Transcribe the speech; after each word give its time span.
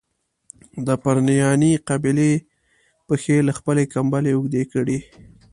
د 0.85 0.89
پرنیاني 1.03 1.71
قبیلې 1.89 2.31
پښې 3.07 3.37
له 3.47 3.53
خپلي 3.57 3.83
کمبلي 3.93 4.31
اوږدې 4.33 4.63
کړي. 4.73 4.99